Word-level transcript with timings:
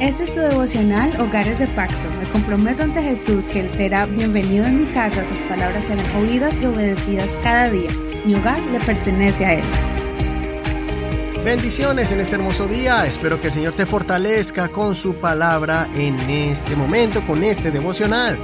Este 0.00 0.24
es 0.24 0.34
tu 0.34 0.40
devocional 0.40 1.18
Hogares 1.20 1.60
de 1.60 1.68
Pacto. 1.68 1.96
Me 2.18 2.28
comprometo 2.30 2.82
ante 2.82 3.00
Jesús 3.00 3.46
que 3.46 3.60
Él 3.60 3.68
será 3.68 4.06
bienvenido 4.06 4.66
en 4.66 4.80
mi 4.80 4.86
casa, 4.86 5.26
sus 5.26 5.38
palabras 5.42 5.84
serán 5.84 6.04
oídas 6.16 6.60
y 6.60 6.66
obedecidas 6.66 7.38
cada 7.42 7.70
día. 7.70 7.90
Mi 8.26 8.34
hogar 8.34 8.60
le 8.60 8.80
pertenece 8.80 9.46
a 9.46 9.54
Él. 9.54 9.64
Bendiciones 11.44 12.10
en 12.10 12.20
este 12.20 12.34
hermoso 12.34 12.66
día. 12.66 13.06
Espero 13.06 13.40
que 13.40 13.46
el 13.46 13.52
Señor 13.52 13.74
te 13.74 13.86
fortalezca 13.86 14.68
con 14.68 14.96
su 14.96 15.14
palabra 15.14 15.88
en 15.94 16.18
este 16.28 16.74
momento, 16.74 17.24
con 17.24 17.44
este 17.44 17.70
devocional. 17.70 18.36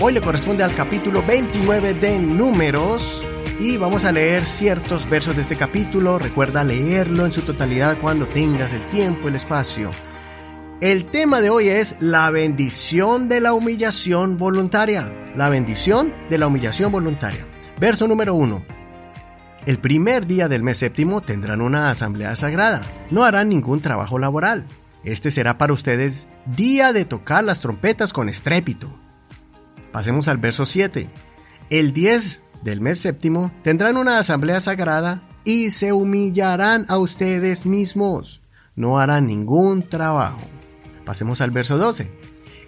Hoy 0.00 0.12
le 0.12 0.20
corresponde 0.20 0.64
al 0.64 0.74
capítulo 0.74 1.22
29 1.22 1.94
de 1.94 2.18
Números 2.18 3.24
y 3.60 3.76
vamos 3.76 4.04
a 4.04 4.10
leer 4.10 4.44
ciertos 4.44 5.08
versos 5.08 5.36
de 5.36 5.42
este 5.42 5.54
capítulo. 5.54 6.18
Recuerda 6.18 6.64
leerlo 6.64 7.24
en 7.26 7.32
su 7.32 7.42
totalidad 7.42 7.96
cuando 8.00 8.26
tengas 8.26 8.72
el 8.72 8.84
tiempo, 8.88 9.28
el 9.28 9.36
espacio. 9.36 9.92
El 10.84 11.06
tema 11.06 11.40
de 11.40 11.48
hoy 11.48 11.68
es 11.68 11.96
la 12.00 12.30
bendición 12.30 13.26
de 13.26 13.40
la 13.40 13.54
humillación 13.54 14.36
voluntaria. 14.36 15.32
La 15.34 15.48
bendición 15.48 16.12
de 16.28 16.36
la 16.36 16.46
humillación 16.46 16.92
voluntaria. 16.92 17.46
Verso 17.80 18.06
número 18.06 18.34
1. 18.34 18.62
El 19.64 19.78
primer 19.78 20.26
día 20.26 20.46
del 20.46 20.62
mes 20.62 20.76
séptimo 20.76 21.22
tendrán 21.22 21.62
una 21.62 21.88
asamblea 21.88 22.36
sagrada. 22.36 22.82
No 23.10 23.24
harán 23.24 23.48
ningún 23.48 23.80
trabajo 23.80 24.18
laboral. 24.18 24.66
Este 25.04 25.30
será 25.30 25.56
para 25.56 25.72
ustedes 25.72 26.28
día 26.54 26.92
de 26.92 27.06
tocar 27.06 27.44
las 27.44 27.62
trompetas 27.62 28.12
con 28.12 28.28
estrépito. 28.28 28.94
Pasemos 29.90 30.28
al 30.28 30.36
verso 30.36 30.66
7. 30.66 31.08
El 31.70 31.94
10 31.94 32.42
del 32.62 32.82
mes 32.82 32.98
séptimo 32.98 33.50
tendrán 33.62 33.96
una 33.96 34.18
asamblea 34.18 34.60
sagrada 34.60 35.26
y 35.44 35.70
se 35.70 35.94
humillarán 35.94 36.84
a 36.90 36.98
ustedes 36.98 37.64
mismos. 37.64 38.42
No 38.76 38.98
harán 38.98 39.28
ningún 39.28 39.88
trabajo. 39.88 40.46
Pasemos 41.04 41.40
al 41.40 41.50
verso 41.50 41.76
12. 41.78 42.10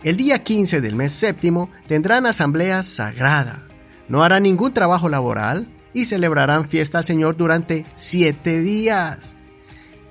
El 0.03 0.17
día 0.17 0.45
15 0.45 0.81
del 0.81 0.95
mes 0.95 1.13
séptimo 1.13 1.71
tendrán 1.87 2.27
asamblea 2.27 2.83
sagrada. 2.83 3.67
No 4.09 4.23
harán 4.23 4.45
ningún 4.45 4.73
trabajo 4.73 5.09
laboral 5.09 5.69
y 5.93 6.05
celebrarán 6.05 6.69
fiesta 6.69 6.99
al 6.99 7.05
Señor 7.05 7.37
durante 7.37 7.87
siete 7.95 8.61
días. 8.61 9.37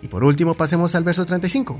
Y 0.02 0.08
por 0.08 0.24
último 0.24 0.56
pasemos 0.56 0.96
al 0.96 1.04
verso 1.04 1.26
35. 1.26 1.80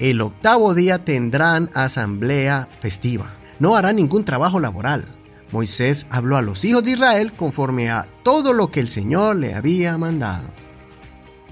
El 0.00 0.20
octavo 0.20 0.74
día 0.74 1.04
tendrán 1.04 1.70
asamblea 1.74 2.68
festiva. 2.80 3.32
No 3.60 3.76
harán 3.76 3.96
ningún 3.96 4.24
trabajo 4.24 4.58
laboral. 4.58 5.06
Moisés 5.52 6.06
habló 6.10 6.36
a 6.36 6.42
los 6.42 6.64
hijos 6.64 6.82
de 6.82 6.92
Israel 6.92 7.32
conforme 7.32 7.90
a 7.90 8.08
todo 8.24 8.52
lo 8.52 8.70
que 8.70 8.80
el 8.80 8.88
Señor 8.88 9.36
le 9.36 9.54
había 9.54 9.96
mandado. 9.96 10.48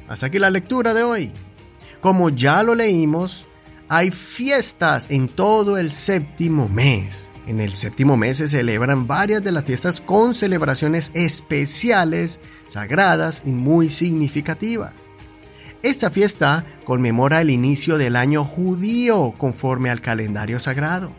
Hasta 0.09 0.27
aquí 0.27 0.41
la 0.41 0.51
lectura 0.51 0.93
de 0.95 1.05
hoy. 1.05 1.33
Como 2.01 2.31
ya 2.31 2.65
lo 2.65 2.75
leímos, 2.75 3.47
hay 3.93 4.11
fiestas 4.11 5.07
en 5.11 5.29
todo 5.29 5.77
el 5.77 5.93
séptimo 5.93 6.67
mes. 6.67 7.31
En 7.47 7.61
el 7.61 7.75
séptimo 7.75 8.17
mes 8.17 8.39
se 8.39 8.49
celebran 8.49 9.07
varias 9.07 9.45
de 9.45 9.53
las 9.53 9.67
fiestas 9.67 10.01
con 10.01 10.33
celebraciones 10.33 11.11
especiales, 11.13 12.41
sagradas 12.69 13.43
y 13.45 13.51
muy 13.51 13.91
significativas. 13.91 15.09
Esta 15.83 16.11
fiesta 16.11 16.65
conmemora 16.87 17.43
el 17.43 17.51
inicio 17.51 17.99
del 17.99 18.17
año 18.17 18.47
judío 18.47 19.35
conforme 19.37 19.91
al 19.91 20.01
calendario 20.01 20.59
sagrado. 20.59 21.13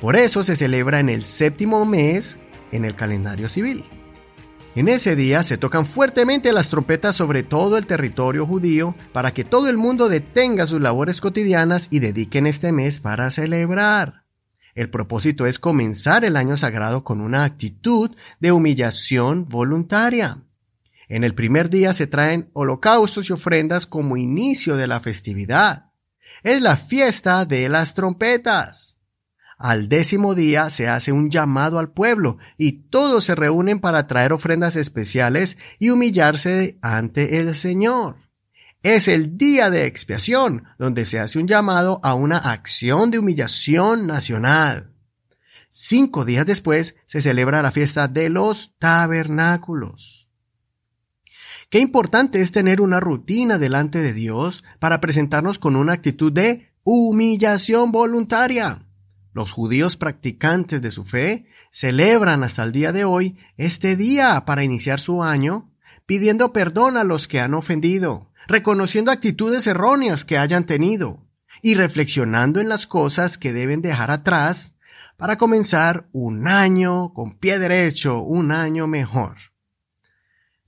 Por 0.00 0.16
eso 0.16 0.42
se 0.42 0.56
celebra 0.56 0.98
en 0.98 1.08
el 1.08 1.22
séptimo 1.22 1.86
mes 1.86 2.40
en 2.72 2.84
el 2.84 2.96
calendario 2.96 3.48
civil. 3.48 3.84
En 4.74 4.88
ese 4.88 5.16
día 5.16 5.42
se 5.42 5.58
tocan 5.58 5.84
fuertemente 5.84 6.50
las 6.50 6.70
trompetas 6.70 7.14
sobre 7.14 7.42
todo 7.42 7.76
el 7.76 7.86
territorio 7.86 8.46
judío 8.46 8.94
para 9.12 9.34
que 9.34 9.44
todo 9.44 9.68
el 9.68 9.76
mundo 9.76 10.08
detenga 10.08 10.64
sus 10.64 10.80
labores 10.80 11.20
cotidianas 11.20 11.88
y 11.90 11.98
dediquen 11.98 12.46
este 12.46 12.72
mes 12.72 12.98
para 12.98 13.30
celebrar. 13.30 14.24
El 14.74 14.88
propósito 14.88 15.46
es 15.46 15.58
comenzar 15.58 16.24
el 16.24 16.38
año 16.38 16.56
sagrado 16.56 17.04
con 17.04 17.20
una 17.20 17.44
actitud 17.44 18.16
de 18.40 18.52
humillación 18.52 19.46
voluntaria. 19.46 20.42
En 21.06 21.22
el 21.22 21.34
primer 21.34 21.68
día 21.68 21.92
se 21.92 22.06
traen 22.06 22.48
holocaustos 22.54 23.28
y 23.28 23.34
ofrendas 23.34 23.86
como 23.86 24.16
inicio 24.16 24.76
de 24.76 24.86
la 24.86 25.00
festividad. 25.00 25.90
Es 26.42 26.62
la 26.62 26.78
fiesta 26.78 27.44
de 27.44 27.68
las 27.68 27.92
trompetas. 27.92 28.91
Al 29.62 29.88
décimo 29.88 30.34
día 30.34 30.70
se 30.70 30.88
hace 30.88 31.12
un 31.12 31.30
llamado 31.30 31.78
al 31.78 31.92
pueblo 31.92 32.36
y 32.58 32.88
todos 32.90 33.26
se 33.26 33.36
reúnen 33.36 33.78
para 33.78 34.08
traer 34.08 34.32
ofrendas 34.32 34.74
especiales 34.74 35.56
y 35.78 35.90
humillarse 35.90 36.80
ante 36.82 37.38
el 37.38 37.54
Señor. 37.54 38.16
Es 38.82 39.06
el 39.06 39.38
día 39.38 39.70
de 39.70 39.84
expiación, 39.84 40.64
donde 40.80 41.06
se 41.06 41.20
hace 41.20 41.38
un 41.38 41.46
llamado 41.46 42.00
a 42.02 42.14
una 42.14 42.38
acción 42.38 43.12
de 43.12 43.20
humillación 43.20 44.08
nacional. 44.08 44.96
Cinco 45.70 46.24
días 46.24 46.44
después 46.44 46.96
se 47.06 47.22
celebra 47.22 47.62
la 47.62 47.70
fiesta 47.70 48.08
de 48.08 48.30
los 48.30 48.74
tabernáculos. 48.80 50.28
Qué 51.70 51.78
importante 51.78 52.40
es 52.40 52.50
tener 52.50 52.80
una 52.80 52.98
rutina 52.98 53.58
delante 53.58 54.00
de 54.00 54.12
Dios 54.12 54.64
para 54.80 55.00
presentarnos 55.00 55.60
con 55.60 55.76
una 55.76 55.92
actitud 55.92 56.32
de 56.32 56.72
humillación 56.82 57.92
voluntaria. 57.92 58.88
Los 59.32 59.50
judíos 59.50 59.96
practicantes 59.96 60.82
de 60.82 60.90
su 60.90 61.04
fe 61.04 61.46
celebran 61.70 62.44
hasta 62.44 62.64
el 62.64 62.72
día 62.72 62.92
de 62.92 63.04
hoy 63.04 63.38
este 63.56 63.96
día 63.96 64.44
para 64.44 64.62
iniciar 64.62 65.00
su 65.00 65.22
año, 65.22 65.70
pidiendo 66.04 66.52
perdón 66.52 66.96
a 66.98 67.04
los 67.04 67.28
que 67.28 67.40
han 67.40 67.54
ofendido, 67.54 68.30
reconociendo 68.46 69.10
actitudes 69.10 69.66
erróneas 69.66 70.24
que 70.24 70.36
hayan 70.36 70.64
tenido 70.64 71.26
y 71.62 71.74
reflexionando 71.74 72.60
en 72.60 72.68
las 72.68 72.86
cosas 72.86 73.38
que 73.38 73.52
deben 73.52 73.80
dejar 73.80 74.10
atrás 74.10 74.74
para 75.16 75.38
comenzar 75.38 76.08
un 76.12 76.48
año 76.48 77.14
con 77.14 77.38
pie 77.38 77.58
derecho, 77.58 78.20
un 78.20 78.52
año 78.52 78.86
mejor. 78.86 79.51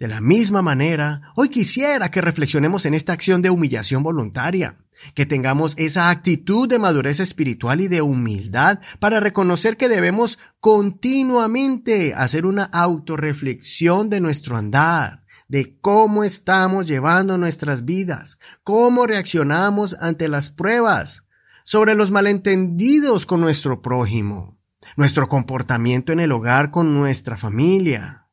De 0.04 0.08
la 0.08 0.20
misma 0.20 0.60
manera, 0.60 1.32
hoy 1.34 1.48
quisiera 1.48 2.10
que 2.10 2.20
reflexionemos 2.20 2.84
en 2.84 2.92
esta 2.92 3.14
acción 3.14 3.40
de 3.40 3.48
humillación 3.48 4.02
voluntaria, 4.02 4.76
que 5.14 5.24
tengamos 5.24 5.72
esa 5.78 6.10
actitud 6.10 6.68
de 6.68 6.78
madurez 6.78 7.20
espiritual 7.20 7.80
y 7.80 7.88
de 7.88 8.02
humildad 8.02 8.80
para 8.98 9.18
reconocer 9.18 9.78
que 9.78 9.88
debemos 9.88 10.38
continuamente 10.60 12.12
hacer 12.14 12.44
una 12.44 12.64
autorreflexión 12.64 14.10
de 14.10 14.20
nuestro 14.20 14.58
andar, 14.58 15.24
de 15.48 15.78
cómo 15.80 16.22
estamos 16.22 16.86
llevando 16.86 17.38
nuestras 17.38 17.86
vidas, 17.86 18.36
cómo 18.62 19.06
reaccionamos 19.06 19.96
ante 19.98 20.28
las 20.28 20.50
pruebas, 20.50 21.24
sobre 21.64 21.94
los 21.94 22.10
malentendidos 22.10 23.24
con 23.24 23.40
nuestro 23.40 23.80
prójimo, 23.80 24.58
nuestro 24.98 25.30
comportamiento 25.30 26.12
en 26.12 26.20
el 26.20 26.32
hogar 26.32 26.70
con 26.70 26.92
nuestra 26.92 27.38
familia, 27.38 28.23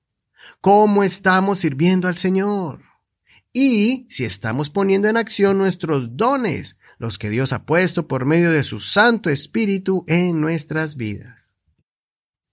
cómo 0.60 1.04
estamos 1.04 1.60
sirviendo 1.60 2.08
al 2.08 2.18
Señor 2.18 2.92
y 3.54 4.06
si 4.10 4.24
estamos 4.24 4.70
poniendo 4.70 5.08
en 5.10 5.18
acción 5.18 5.58
nuestros 5.58 6.16
dones, 6.16 6.78
los 6.98 7.18
que 7.18 7.30
Dios 7.30 7.52
ha 7.54 7.66
puesto 7.66 8.08
por 8.08 8.26
medio 8.26 8.52
de 8.52 8.64
su 8.64 8.80
Santo 8.80 9.30
Espíritu 9.30 10.06
en 10.08 10.40
nuestras 10.40 10.96
vidas. 10.96 11.56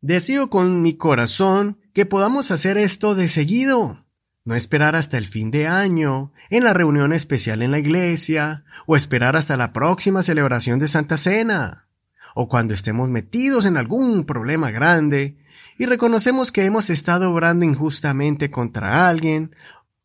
Deseo 0.01 0.51
con 0.51 0.83
mi 0.83 0.97
corazón 0.97 1.79
que 1.93 2.07
podamos 2.07 2.51
hacer 2.51 2.79
esto 2.79 3.15
de 3.15 3.29
seguido, 3.29 4.07
no 4.45 4.55
esperar 4.55 4.97
hasta 4.97 5.19
el 5.19 5.27
fin 5.27 5.51
de 5.51 5.67
año, 5.67 6.33
en 6.51 6.65
la 6.65 6.73
reunión 6.73 7.13
especial 7.13 7.63
en 7.63 7.71
la 7.71 7.79
iglesia, 7.79 8.65
o 8.87 8.97
esperar 8.97 9.37
hasta 9.37 9.57
la 9.57 9.73
próxima 9.73 10.23
celebración 10.23 10.79
de 10.79 10.89
Santa 10.89 11.17
Cena, 11.17 11.88
o 12.34 12.49
cuando 12.49 12.75
estemos 12.75 13.09
metidos 13.09 13.66
en 13.66 13.77
algún 13.77 14.25
problema 14.25 14.71
grande 14.71 15.37
y 15.78 15.87
reconocemos 15.87 16.53
que 16.53 16.65
hemos 16.65 16.91
estado 16.91 17.31
obrando 17.31 17.65
injustamente 17.65 18.50
contra 18.50 19.09
alguien 19.09 19.55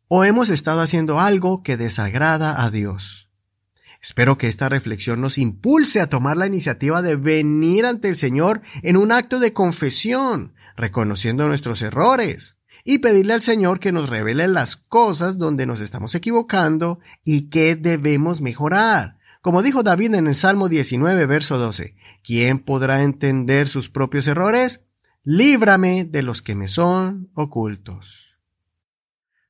o 0.07 0.23
hemos 0.23 0.50
estado 0.50 0.81
haciendo 0.81 1.19
algo 1.19 1.63
que 1.63 1.78
desagrada 1.78 2.63
a 2.63 2.69
Dios. 2.69 3.29
Espero 4.01 4.38
que 4.38 4.48
esta 4.48 4.68
reflexión 4.68 5.21
nos 5.21 5.38
impulse 5.38 6.01
a 6.01 6.07
tomar 6.07 6.36
la 6.36 6.45
iniciativa 6.45 7.01
de 7.01 7.15
venir 7.15 7.86
ante 7.86 8.09
el 8.09 8.18
Señor 8.18 8.62
en 8.81 8.98
un 8.98 9.13
acto 9.13 9.39
de 9.39 9.53
confesión, 9.53 10.53
reconociendo 10.75 11.48
nuestros 11.48 11.81
errores, 11.81 12.57
y 12.83 12.98
pedirle 12.98 13.33
al 13.33 13.42
Señor 13.42 13.80
que 13.80 13.94
nos 13.94 14.09
revele 14.09 14.48
las 14.48 14.75
cosas 14.75 15.38
donde 15.38 15.65
nos 15.65 15.80
estamos 15.80 16.15
equivocando 16.15 17.00
y 17.24 17.50
que 17.50 17.75
debemos 17.75 18.42
mejorar. 18.42 19.18
Como 19.44 19.62
dijo 19.62 19.84
David 19.84 20.16
en 20.16 20.25
el 20.25 20.34
Salmo 20.34 20.69
19, 20.69 21.28
verso 21.28 21.60
12, 21.60 21.95
¿quién 22.24 22.57
podrá 22.57 23.04
entender 23.04 23.68
sus 23.68 23.90
propios 23.90 24.25
errores? 24.25 24.88
líbrame 25.24 26.04
de 26.04 26.22
los 26.22 26.42
que 26.42 26.56
me 26.56 26.68
son 26.68 27.30
ocultos. 27.34 28.36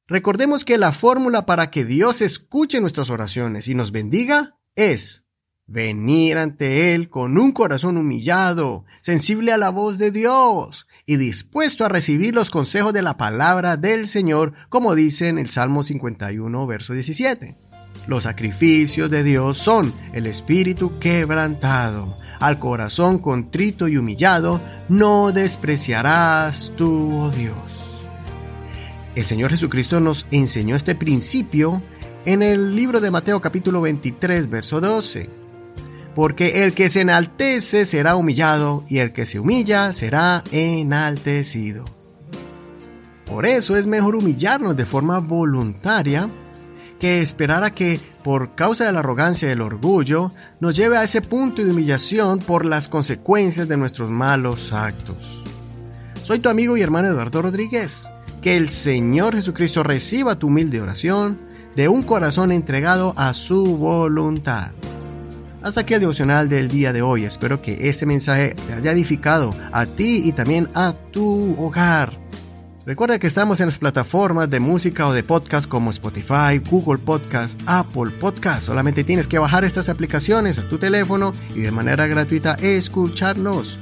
Recordemos 0.08 0.66
que 0.66 0.78
la 0.78 0.92
fórmula 0.92 1.46
para 1.46 1.72
que 1.72 1.86
Dios 1.86 2.22
escuche 2.22 2.80
nuestras 2.82 3.10
oraciones 3.10 3.68
y 3.68 3.74
nos 3.76 3.92
bendiga 3.92 4.58
es 4.76 5.26
venir 5.66 6.38
ante 6.38 6.94
Él 6.94 7.10
con 7.10 7.38
un 7.38 7.54
corazón 7.54 7.98
humillado, 7.98 8.86
sensible 9.02 9.52
a 9.54 9.58
la 9.58 9.70
voz 9.70 9.98
de 9.98 10.12
Dios 10.12 10.88
y 11.06 11.16
dispuesto 11.16 11.86
a 11.86 11.90
recibir 11.90 12.36
los 12.36 12.52
consejos 12.52 12.94
de 12.94 13.02
la 13.02 13.18
palabra 13.18 13.78
del 13.78 14.06
Señor, 14.08 14.54
como 14.70 14.94
dice 14.94 15.30
en 15.30 15.40
el 15.40 15.50
Salmo 15.50 15.82
51, 15.82 16.68
verso 16.68 16.94
17. 16.94 17.73
Los 18.06 18.24
sacrificios 18.24 19.10
de 19.10 19.24
Dios 19.24 19.58
son 19.58 19.94
el 20.14 20.26
espíritu 20.26 21.00
quebrantado. 21.00 22.18
Al 22.40 22.60
corazón 22.60 23.20
contrito 23.20 23.88
y 23.88 23.98
humillado 23.98 24.62
no 24.90 25.32
despreciarás 25.32 26.74
tú, 26.76 27.22
oh 27.22 27.30
Dios. 27.30 27.56
El 29.16 29.24
Señor 29.24 29.52
Jesucristo 29.52 30.02
nos 30.02 30.26
enseñó 30.32 30.76
este 30.76 30.96
principio 30.96 31.82
en 32.26 32.42
el 32.42 32.76
libro 32.76 33.00
de 33.00 33.12
Mateo 33.12 33.40
capítulo 33.40 33.80
23, 33.80 34.50
verso 34.50 34.82
12. 34.82 35.30
Porque 36.14 36.64
el 36.64 36.74
que 36.74 36.90
se 36.90 37.02
enaltece 37.02 37.86
será 37.86 38.18
humillado 38.18 38.84
y 38.90 38.98
el 38.98 39.14
que 39.14 39.26
se 39.26 39.40
humilla 39.40 39.94
será 39.94 40.44
enaltecido. 40.52 41.86
Por 43.26 43.46
eso 43.46 43.78
es 43.78 43.88
mejor 43.88 44.16
humillarnos 44.16 44.76
de 44.76 44.86
forma 44.86 45.20
voluntaria 45.20 46.30
que 47.04 47.22
esperar 47.22 47.66
a 47.66 47.72
que, 47.72 48.00
por 48.24 48.56
causa 48.56 48.86
de 48.86 48.94
la 48.94 49.00
arrogancia 49.00 49.50
y 49.50 49.52
el 49.52 49.60
orgullo, 49.60 50.32
nos 50.62 50.74
lleve 50.74 50.96
a 50.96 51.04
ese 51.04 51.22
punto 51.22 51.62
de 51.62 51.70
humillación 51.70 52.40
por 52.40 52.66
las 52.66 52.88
consecuencias 52.88 53.68
de 53.68 53.76
nuestros 53.76 54.10
malos 54.10 54.72
actos. 54.72 55.44
Soy 56.24 56.40
tu 56.40 56.48
amigo 56.48 56.78
y 56.78 56.82
hermano 56.82 57.10
Eduardo 57.10 57.42
Rodríguez. 57.42 58.10
Que 58.42 58.56
el 58.56 58.70
Señor 58.70 59.36
Jesucristo 59.36 59.84
reciba 59.84 60.40
tu 60.40 60.48
humilde 60.48 60.80
oración 60.80 61.42
de 61.76 61.90
un 61.90 62.04
corazón 62.04 62.54
entregado 62.54 63.14
a 63.18 63.34
su 63.34 63.76
voluntad. 63.76 64.72
Hasta 65.62 65.82
aquí 65.82 65.96
el 65.96 66.00
devocional 66.00 66.48
del 66.48 66.70
día 66.70 66.94
de 66.94 67.02
hoy. 67.02 67.26
Espero 67.26 67.62
que 67.62 67.90
este 67.90 68.06
mensaje 68.06 68.56
te 68.66 68.76
haya 68.76 68.94
edificado 68.94 69.54
a 69.74 69.86
ti 69.88 70.22
y 70.24 70.32
también 70.32 70.70
a 70.74 70.94
tu 71.12 71.54
hogar. 71.62 72.23
Recuerda 72.86 73.18
que 73.18 73.28
estamos 73.28 73.62
en 73.62 73.68
las 73.68 73.78
plataformas 73.78 74.50
de 74.50 74.60
música 74.60 75.08
o 75.08 75.14
de 75.14 75.24
podcast 75.24 75.70
como 75.70 75.90
Spotify, 75.90 76.60
Google 76.70 76.98
Podcast, 76.98 77.58
Apple 77.66 78.12
Podcast. 78.20 78.64
Solamente 78.64 79.06
tienes 79.06 79.28
que 79.28 79.40
bajar 79.40 79.64
estas 79.64 79.88
aplicaciones 79.88 80.60
a 80.60 80.68
tu 80.68 80.78
teléfono 80.78 81.34
y 81.56 81.62
de 81.62 81.72
manera 81.72 82.08
gratuita 82.08 82.56
escucharnos. 82.56 83.78